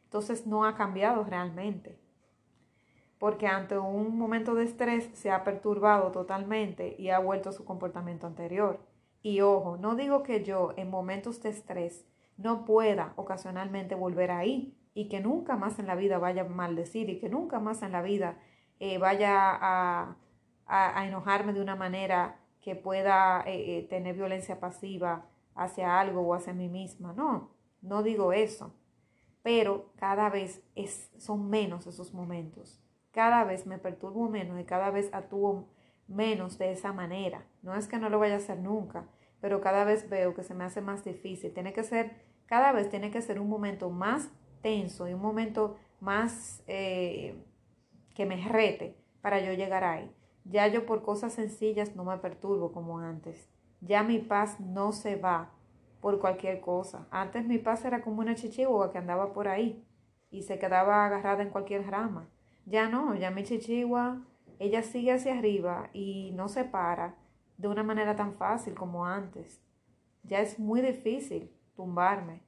Entonces 0.05 0.47
no 0.47 0.65
ha 0.65 0.75
cambiado 0.75 1.25
realmente 1.25 1.99
porque 3.19 3.47
ante 3.47 3.79
un 3.79 4.19
momento 4.19 4.55
de 4.55 4.65
estrés 4.65 5.09
se 5.15 5.31
ha 5.31 5.43
perturbado 5.45 6.11
totalmente 6.11 6.97
y 6.99 7.11
ha 7.11 7.19
vuelto 7.19 7.49
a 7.49 7.53
su 7.53 7.65
comportamiento 7.65 8.27
anterior. 8.27 8.81
Y 9.23 9.41
ojo, 9.41 9.77
no 9.79 9.97
digo 9.97 10.23
que 10.23 10.45
yo 10.45 10.73
en 10.77 10.91
momentos 10.91 11.43
de 11.43 11.49
estrés 11.51 12.07
no 12.37 12.65
pueda 12.65 13.15
ocasionalmente 13.17 13.95
volver 13.95 14.31
ahí 14.31 14.77
y 14.97 15.09
que 15.09 15.21
nunca 15.21 15.57
más 15.57 15.79
en 15.79 15.87
la 15.87 15.95
vida 15.95 16.19
vaya 16.19 16.43
a 16.43 16.49
maldecir 16.49 17.09
y 17.09 17.21
que 17.21 17.29
nunca 17.29 17.61
más 17.61 17.83
en 17.83 17.93
la 17.93 18.03
vida 18.03 18.39
eh, 18.81 18.99
vaya 18.99 19.31
a, 19.39 20.17
enojarme 21.07 21.53
de 21.53 21.61
una 21.61 21.77
manera 21.77 22.41
que 22.61 22.75
pueda 22.75 23.45
eh, 23.47 23.79
eh, 23.79 23.83
tener 23.89 24.17
violencia 24.17 24.59
pasiva 24.59 25.27
hacia 25.55 26.01
algo 26.01 26.23
o 26.23 26.35
hacia 26.35 26.53
mí 26.53 26.69
misma. 26.69 27.13
No, 27.13 27.51
no 27.81 28.03
digo 28.03 28.33
eso. 28.33 28.75
Pero 29.45 29.93
cada 29.95 30.29
vez 30.29 30.65
es, 30.75 31.13
son 31.19 31.49
menos 31.49 31.87
esos 31.87 32.13
momentos 32.13 32.83
cada 33.17 33.45
vez 33.45 33.67
me 33.67 33.79
perturbo 33.79 34.29
menos 34.29 34.61
y 34.61 34.65
cada 34.65 34.91
vez 34.91 35.09
actúo 35.15 35.71
menos 36.07 36.59
de 36.59 36.71
esa 36.73 36.93
manera. 36.93 37.47
No 37.63 37.75
es 37.75 37.89
que 37.89 37.97
no 37.97 38.11
lo 38.11 38.19
vaya 38.19 38.35
a 38.35 38.37
hacer 38.37 38.59
nunca, 38.59 39.07
pero 39.41 39.63
cada 39.63 39.85
vez 39.85 40.11
veo 40.11 40.35
que 40.35 40.43
se 40.43 40.53
me 40.53 40.65
hace 40.65 40.83
más 40.83 41.03
difícil. 41.03 41.55
Tiene 41.55 41.73
que 41.73 41.83
ser, 41.83 42.11
cada 42.45 42.73
vez 42.73 42.91
tiene 42.91 43.11
que 43.11 43.23
ser 43.23 43.41
un 43.41 43.49
momento 43.49 43.89
más 43.89 44.29
tenso 44.67 45.05
un 45.05 45.23
momento 45.23 45.77
más 46.01 46.65
eh, 46.67 47.41
que 48.17 48.27
me 48.27 48.37
rete 48.49 48.97
para 49.21 49.39
yo 49.39 49.53
llegar 49.53 49.85
ahí. 49.85 50.11
Ya 50.45 50.67
yo 50.67 50.87
por 50.87 51.03
cosas 51.03 51.35
sencillas 51.35 51.95
no 51.95 52.03
me 52.03 52.19
perturbo 52.19 52.73
como 52.73 52.99
antes. 52.99 53.49
Ya 53.81 54.03
mi 54.03 54.19
paz 54.19 54.59
no 54.59 54.91
se 54.91 55.15
va 55.15 55.53
por 56.01 56.19
cualquier 56.19 56.61
cosa. 56.61 57.07
Antes 57.13 57.47
mi 57.47 57.59
paz 57.59 57.85
era 57.85 58.03
como 58.03 58.23
una 58.23 58.35
chichigua 58.35 58.91
que 58.91 58.99
andaba 58.99 59.33
por 59.33 59.47
ahí 59.47 59.85
y 60.33 60.43
se 60.43 60.59
quedaba 60.59 61.07
agarrada 61.07 61.45
en 61.45 61.51
cualquier 61.51 61.87
rama. 61.89 62.29
Ya 62.65 62.89
no, 62.89 63.15
ya 63.15 63.31
mi 63.31 63.45
chichigua, 63.45 64.21
ella 64.59 64.83
sigue 64.83 65.13
hacia 65.13 65.39
arriba 65.39 65.91
y 65.93 66.33
no 66.35 66.49
se 66.49 66.65
para 66.65 67.15
de 67.57 67.69
una 67.69 67.85
manera 67.85 68.17
tan 68.17 68.35
fácil 68.35 68.75
como 68.75 69.07
antes. 69.07 69.63
Ya 70.25 70.41
es 70.41 70.59
muy 70.59 70.81
difícil 70.81 71.53
tumbarme. 71.77 72.46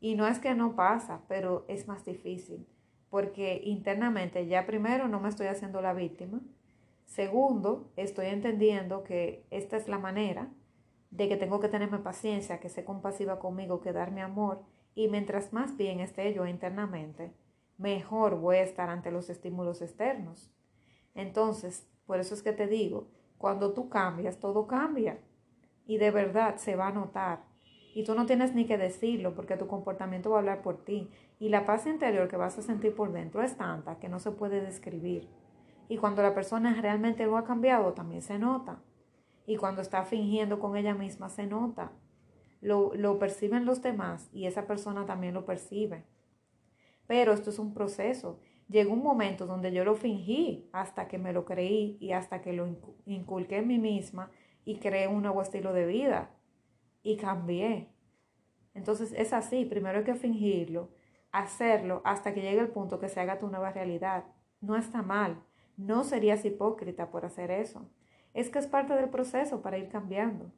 Y 0.00 0.14
no 0.14 0.26
es 0.26 0.38
que 0.38 0.54
no 0.54 0.74
pasa, 0.76 1.22
pero 1.28 1.64
es 1.68 1.88
más 1.88 2.04
difícil. 2.04 2.66
porque 3.10 3.60
internamente 3.64 4.46
ya 4.46 4.66
primero 4.66 5.08
no 5.08 5.20
me 5.20 5.28
estoy 5.28 5.46
haciendo 5.46 5.80
la 5.80 5.94
víctima, 5.94 6.40
segundo, 7.06 7.90
estoy 7.96 8.26
entendiendo 8.26 9.02
que 9.02 9.46
esta 9.50 9.76
es 9.76 9.88
la 9.88 9.98
manera 9.98 10.50
de 11.10 11.28
que 11.28 11.36
tengo 11.36 11.58
que 11.60 11.68
tenerme 11.68 11.98
paciencia, 11.98 12.60
que 12.60 12.68
ser 12.68 12.84
compasiva 12.84 13.38
conmigo, 13.38 13.80
que 13.80 13.92
darme 13.92 14.20
amor, 14.22 14.62
y 14.94 15.08
mientras 15.08 15.52
más 15.52 15.76
bien 15.76 16.00
esté 16.00 16.34
yo 16.34 16.46
internamente, 16.46 17.32
mejor 17.78 18.38
voy 18.38 18.56
a 18.56 18.62
estar 18.62 18.90
ante 18.90 19.10
los 19.10 19.30
estímulos 19.30 19.80
externos. 19.80 20.52
Entonces, 21.14 21.88
por 22.06 22.20
eso 22.20 22.34
es 22.34 22.42
que 22.42 22.52
te 22.52 22.66
digo, 22.66 23.08
cuando 23.38 23.72
tú 23.72 23.88
cambias, 23.88 24.38
todo 24.38 24.66
cambia. 24.66 25.18
Y 25.86 25.96
de 25.98 26.10
verdad 26.10 26.56
se 26.56 26.76
va 26.76 26.88
a 26.88 26.92
notar. 26.92 27.44
Y 27.94 28.04
tú 28.04 28.14
no 28.14 28.26
tienes 28.26 28.54
ni 28.54 28.66
que 28.66 28.78
decirlo 28.78 29.34
porque 29.34 29.56
tu 29.56 29.66
comportamiento 29.66 30.30
va 30.30 30.36
a 30.36 30.38
hablar 30.40 30.62
por 30.62 30.84
ti. 30.84 31.08
Y 31.38 31.48
la 31.48 31.64
paz 31.64 31.86
interior 31.86 32.28
que 32.28 32.36
vas 32.36 32.58
a 32.58 32.62
sentir 32.62 32.94
por 32.94 33.12
dentro 33.12 33.42
es 33.42 33.56
tanta 33.56 33.98
que 33.98 34.08
no 34.08 34.18
se 34.18 34.30
puede 34.30 34.60
describir. 34.60 35.28
Y 35.88 35.96
cuando 35.96 36.22
la 36.22 36.34
persona 36.34 36.80
realmente 36.80 37.24
lo 37.24 37.36
ha 37.36 37.44
cambiado, 37.44 37.94
también 37.94 38.22
se 38.22 38.38
nota. 38.38 38.82
Y 39.46 39.56
cuando 39.56 39.80
está 39.80 40.04
fingiendo 40.04 40.58
con 40.58 40.76
ella 40.76 40.94
misma, 40.94 41.28
se 41.28 41.46
nota. 41.46 41.92
Lo, 42.60 42.92
lo 42.94 43.18
perciben 43.18 43.64
los 43.64 43.82
demás 43.82 44.28
y 44.32 44.46
esa 44.46 44.66
persona 44.66 45.06
también 45.06 45.32
lo 45.34 45.46
percibe. 45.46 46.04
Pero 47.06 47.32
esto 47.32 47.50
es 47.50 47.58
un 47.58 47.72
proceso. 47.72 48.40
Llegó 48.68 48.92
un 48.92 49.02
momento 49.02 49.46
donde 49.46 49.72
yo 49.72 49.84
lo 49.84 49.94
fingí 49.94 50.68
hasta 50.72 51.08
que 51.08 51.16
me 51.16 51.32
lo 51.32 51.46
creí 51.46 51.96
y 52.00 52.12
hasta 52.12 52.42
que 52.42 52.52
lo 52.52 52.68
inculqué 53.06 53.58
en 53.58 53.68
mí 53.68 53.78
misma 53.78 54.30
y 54.66 54.78
creé 54.78 55.08
un 55.08 55.22
nuevo 55.22 55.40
estilo 55.40 55.72
de 55.72 55.86
vida 55.86 56.37
y 57.02 57.16
cambié. 57.16 57.88
Entonces 58.74 59.12
es 59.16 59.32
así, 59.32 59.64
primero 59.64 59.98
hay 59.98 60.04
que 60.04 60.14
fingirlo, 60.14 60.90
hacerlo 61.32 62.00
hasta 62.04 62.32
que 62.34 62.42
llegue 62.42 62.60
el 62.60 62.68
punto 62.68 62.98
que 62.98 63.08
se 63.08 63.20
haga 63.20 63.38
tu 63.38 63.48
nueva 63.48 63.72
realidad. 63.72 64.24
No 64.60 64.76
está 64.76 65.02
mal, 65.02 65.42
no 65.76 66.04
serías 66.04 66.44
hipócrita 66.44 67.10
por 67.10 67.24
hacer 67.24 67.50
eso. 67.50 67.90
Es 68.34 68.50
que 68.50 68.58
es 68.58 68.66
parte 68.66 68.94
del 68.94 69.08
proceso 69.08 69.62
para 69.62 69.78
ir 69.78 69.88
cambiando. 69.88 70.52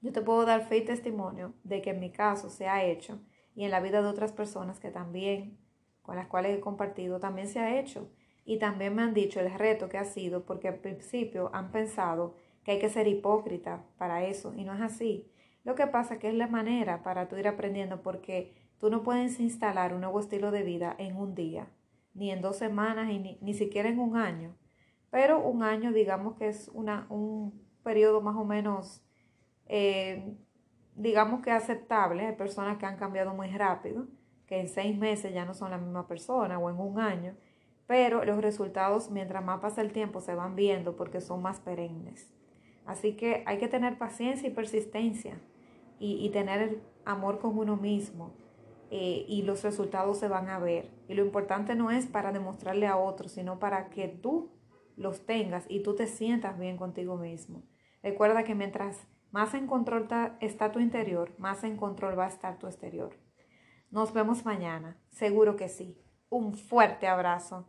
Yo 0.00 0.12
te 0.12 0.20
puedo 0.20 0.44
dar 0.44 0.66
fe 0.66 0.78
y 0.78 0.84
testimonio 0.84 1.54
de 1.62 1.80
que 1.80 1.90
en 1.90 2.00
mi 2.00 2.10
caso 2.10 2.50
se 2.50 2.66
ha 2.66 2.84
hecho 2.84 3.20
y 3.54 3.64
en 3.64 3.70
la 3.70 3.80
vida 3.80 4.02
de 4.02 4.08
otras 4.08 4.32
personas 4.32 4.80
que 4.80 4.90
también, 4.90 5.58
con 6.02 6.16
las 6.16 6.26
cuales 6.26 6.58
he 6.58 6.60
compartido, 6.60 7.20
también 7.20 7.48
se 7.48 7.60
ha 7.60 7.78
hecho. 7.78 8.10
Y 8.44 8.58
también 8.58 8.94
me 8.96 9.02
han 9.02 9.14
dicho 9.14 9.38
el 9.38 9.52
reto 9.52 9.88
que 9.88 9.98
ha 9.98 10.04
sido 10.04 10.44
porque 10.44 10.68
al 10.68 10.76
principio 10.76 11.50
han 11.52 11.70
pensado 11.70 12.34
que 12.64 12.72
hay 12.72 12.78
que 12.78 12.88
ser 12.88 13.08
hipócrita 13.08 13.84
para 13.98 14.24
eso 14.24 14.54
y 14.56 14.64
no 14.64 14.74
es 14.74 14.80
así. 14.80 15.28
Lo 15.64 15.74
que 15.74 15.86
pasa 15.86 16.18
que 16.18 16.28
es 16.28 16.34
la 16.34 16.46
manera 16.46 17.02
para 17.02 17.28
tú 17.28 17.36
ir 17.36 17.48
aprendiendo 17.48 18.02
porque 18.02 18.54
tú 18.78 18.90
no 18.90 19.02
puedes 19.02 19.38
instalar 19.40 19.94
un 19.94 20.00
nuevo 20.00 20.20
estilo 20.20 20.50
de 20.50 20.62
vida 20.62 20.94
en 20.98 21.16
un 21.16 21.34
día, 21.34 21.68
ni 22.14 22.30
en 22.30 22.40
dos 22.40 22.56
semanas, 22.56 23.10
y 23.10 23.38
ni, 23.40 23.54
siquiera 23.54 23.88
en 23.88 24.00
un 24.00 24.16
año. 24.16 24.56
Pero 25.10 25.40
un 25.40 25.62
año 25.62 25.92
digamos 25.92 26.36
que 26.36 26.48
es 26.48 26.68
una, 26.74 27.06
un 27.10 27.62
periodo 27.82 28.20
más 28.20 28.36
o 28.36 28.44
menos 28.44 29.02
eh, 29.66 30.36
digamos 30.94 31.42
que 31.42 31.50
aceptable. 31.50 32.26
Hay 32.26 32.36
personas 32.36 32.78
que 32.78 32.86
han 32.86 32.96
cambiado 32.96 33.34
muy 33.34 33.48
rápido, 33.48 34.06
que 34.46 34.60
en 34.60 34.68
seis 34.68 34.98
meses 34.98 35.32
ya 35.32 35.44
no 35.44 35.54
son 35.54 35.70
la 35.70 35.78
misma 35.78 36.06
persona 36.06 36.58
o 36.58 36.70
en 36.70 36.78
un 36.78 36.98
año, 36.98 37.34
pero 37.86 38.24
los 38.24 38.40
resultados 38.40 39.10
mientras 39.10 39.44
más 39.44 39.60
pasa 39.60 39.80
el 39.80 39.92
tiempo 39.92 40.20
se 40.20 40.34
van 40.34 40.54
viendo 40.56 40.96
porque 40.96 41.20
son 41.20 41.42
más 41.42 41.60
perennes. 41.60 42.30
Así 42.86 43.14
que 43.14 43.42
hay 43.46 43.58
que 43.58 43.68
tener 43.68 43.98
paciencia 43.98 44.48
y 44.48 44.52
persistencia 44.52 45.40
y, 45.98 46.28
tener 46.30 46.80
amor 47.04 47.38
con 47.38 47.56
uno 47.56 47.76
mismo 47.76 48.34
eh, 48.90 49.24
y 49.28 49.42
los 49.42 49.62
resultados 49.62 50.18
se 50.18 50.26
van 50.26 50.48
a 50.48 50.58
ver. 50.58 50.90
Y 51.08 51.14
lo 51.14 51.24
importante 51.24 51.76
no 51.76 51.92
es 51.92 52.06
para 52.06 52.32
demostrarle 52.32 52.88
a 52.88 52.96
otros, 52.96 53.32
sino 53.32 53.60
para 53.60 53.88
que 53.88 54.08
tú 54.08 54.50
los 54.96 55.24
tengas 55.26 55.64
y 55.68 55.82
tú 55.82 55.94
te 55.94 56.08
sientas 56.08 56.58
bien 56.58 56.76
contigo 56.76 57.16
mismo. 57.16 57.62
Recuerda 58.02 58.42
que 58.42 58.56
mientras 58.56 59.06
más 59.30 59.54
en 59.54 59.66
control 59.66 60.08
está 60.40 60.72
tu 60.72 60.80
interior, 60.80 61.32
más 61.38 61.62
en 61.64 61.76
control 61.76 62.18
va 62.18 62.26
a 62.26 62.28
estar 62.28 62.58
tu 62.58 62.66
exterior. 62.66 63.16
Nos 63.90 64.12
vemos 64.12 64.44
mañana, 64.44 64.98
seguro 65.10 65.56
que 65.56 65.68
sí. 65.68 66.02
Un 66.28 66.54
fuerte 66.54 67.06
abrazo. 67.06 67.68